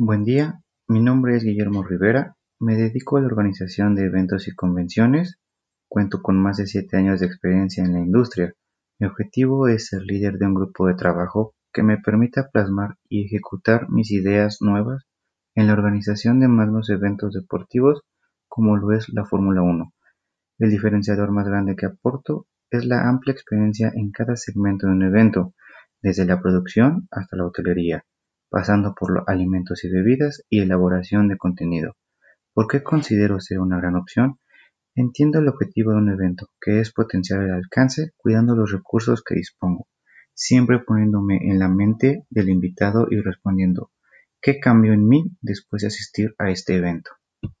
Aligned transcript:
Buen 0.00 0.22
día, 0.22 0.62
mi 0.86 1.00
nombre 1.00 1.34
es 1.34 1.42
Guillermo 1.42 1.82
Rivera, 1.82 2.36
me 2.60 2.76
dedico 2.76 3.16
a 3.16 3.20
la 3.20 3.26
organización 3.26 3.96
de 3.96 4.04
eventos 4.04 4.46
y 4.46 4.54
convenciones, 4.54 5.40
cuento 5.88 6.22
con 6.22 6.40
más 6.40 6.58
de 6.58 6.68
7 6.68 6.96
años 6.96 7.18
de 7.18 7.26
experiencia 7.26 7.82
en 7.82 7.94
la 7.94 7.98
industria. 7.98 8.54
Mi 9.00 9.08
objetivo 9.08 9.66
es 9.66 9.88
ser 9.88 10.02
líder 10.02 10.38
de 10.38 10.46
un 10.46 10.54
grupo 10.54 10.86
de 10.86 10.94
trabajo 10.94 11.56
que 11.72 11.82
me 11.82 11.98
permita 11.98 12.48
plasmar 12.48 12.94
y 13.08 13.24
ejecutar 13.26 13.90
mis 13.90 14.12
ideas 14.12 14.58
nuevas 14.60 15.02
en 15.56 15.66
la 15.66 15.72
organización 15.72 16.38
de 16.38 16.46
magnos 16.46 16.90
eventos 16.90 17.34
deportivos 17.34 18.02
como 18.46 18.76
lo 18.76 18.92
es 18.92 19.08
la 19.08 19.24
Fórmula 19.24 19.62
1. 19.62 19.92
El 20.60 20.70
diferenciador 20.70 21.32
más 21.32 21.48
grande 21.48 21.74
que 21.74 21.86
aporto 21.86 22.46
es 22.70 22.84
la 22.84 23.08
amplia 23.08 23.32
experiencia 23.32 23.90
en 23.92 24.12
cada 24.12 24.36
segmento 24.36 24.86
de 24.86 24.92
un 24.92 25.02
evento, 25.02 25.54
desde 26.00 26.24
la 26.24 26.40
producción 26.40 27.08
hasta 27.10 27.36
la 27.36 27.46
hotelería 27.46 28.04
pasando 28.50 28.94
por 28.94 29.12
los 29.12 29.28
alimentos 29.28 29.84
y 29.84 29.90
bebidas 29.90 30.44
y 30.48 30.60
elaboración 30.60 31.28
de 31.28 31.36
contenido. 31.36 31.96
¿Por 32.54 32.66
qué 32.66 32.82
considero 32.82 33.40
ser 33.40 33.60
una 33.60 33.78
gran 33.78 33.96
opción? 33.96 34.38
Entiendo 34.94 35.38
el 35.38 35.48
objetivo 35.48 35.92
de 35.92 35.98
un 35.98 36.08
evento, 36.10 36.48
que 36.60 36.80
es 36.80 36.92
potenciar 36.92 37.42
el 37.42 37.52
alcance 37.52 38.12
cuidando 38.16 38.56
los 38.56 38.72
recursos 38.72 39.22
que 39.22 39.34
dispongo, 39.34 39.86
siempre 40.34 40.80
poniéndome 40.80 41.38
en 41.50 41.58
la 41.58 41.68
mente 41.68 42.24
del 42.30 42.48
invitado 42.48 43.06
y 43.10 43.20
respondiendo 43.20 43.92
¿qué 44.40 44.60
cambio 44.60 44.92
en 44.92 45.06
mí 45.06 45.36
después 45.40 45.82
de 45.82 45.88
asistir 45.88 46.34
a 46.38 46.50
este 46.50 46.76
evento? 46.76 47.10